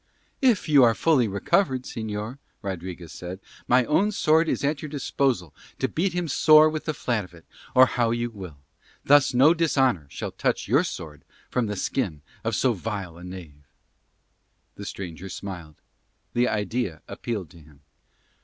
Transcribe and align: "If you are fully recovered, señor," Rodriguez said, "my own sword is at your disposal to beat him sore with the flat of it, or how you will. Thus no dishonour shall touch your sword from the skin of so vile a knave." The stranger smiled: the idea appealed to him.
"If 0.41 0.67
you 0.67 0.83
are 0.83 0.95
fully 0.95 1.27
recovered, 1.27 1.83
señor," 1.83 2.39
Rodriguez 2.63 3.11
said, 3.11 3.39
"my 3.67 3.85
own 3.85 4.11
sword 4.11 4.49
is 4.49 4.63
at 4.63 4.81
your 4.81 4.89
disposal 4.89 5.53
to 5.77 5.87
beat 5.87 6.11
him 6.13 6.27
sore 6.27 6.67
with 6.71 6.85
the 6.85 6.93
flat 6.95 7.23
of 7.23 7.35
it, 7.35 7.45
or 7.75 7.85
how 7.85 8.09
you 8.09 8.31
will. 8.31 8.57
Thus 9.05 9.35
no 9.35 9.53
dishonour 9.53 10.07
shall 10.09 10.31
touch 10.31 10.67
your 10.67 10.83
sword 10.83 11.23
from 11.51 11.67
the 11.67 11.75
skin 11.75 12.23
of 12.43 12.55
so 12.55 12.73
vile 12.73 13.15
a 13.15 13.23
knave." 13.23 13.67
The 14.73 14.85
stranger 14.85 15.29
smiled: 15.29 15.75
the 16.33 16.47
idea 16.49 17.03
appealed 17.07 17.51
to 17.51 17.59
him. 17.59 17.81